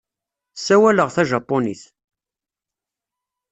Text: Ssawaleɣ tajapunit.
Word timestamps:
Ssawaleɣ 0.57 1.09
tajapunit. 1.15 1.83